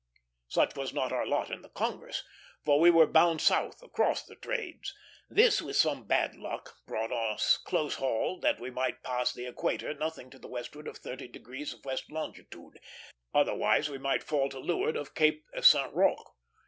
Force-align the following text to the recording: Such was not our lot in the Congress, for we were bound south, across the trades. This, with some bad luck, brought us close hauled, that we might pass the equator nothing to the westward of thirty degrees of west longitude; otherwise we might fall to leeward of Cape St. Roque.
Such 0.47 0.75
was 0.75 0.95
not 0.95 1.11
our 1.11 1.27
lot 1.27 1.51
in 1.51 1.61
the 1.61 1.69
Congress, 1.69 2.23
for 2.65 2.79
we 2.79 2.89
were 2.89 3.05
bound 3.05 3.39
south, 3.39 3.83
across 3.83 4.23
the 4.25 4.35
trades. 4.35 4.95
This, 5.29 5.61
with 5.61 5.75
some 5.75 6.05
bad 6.07 6.35
luck, 6.35 6.77
brought 6.87 7.11
us 7.11 7.57
close 7.63 7.97
hauled, 7.97 8.41
that 8.41 8.59
we 8.59 8.71
might 8.71 9.03
pass 9.03 9.31
the 9.31 9.45
equator 9.45 9.93
nothing 9.93 10.31
to 10.31 10.39
the 10.39 10.47
westward 10.47 10.87
of 10.87 10.97
thirty 10.97 11.27
degrees 11.27 11.71
of 11.71 11.85
west 11.85 12.11
longitude; 12.11 12.79
otherwise 13.31 13.91
we 13.91 13.99
might 13.99 14.23
fall 14.23 14.49
to 14.49 14.59
leeward 14.59 14.95
of 14.95 15.13
Cape 15.13 15.45
St. 15.61 15.93
Roque. 15.93 16.33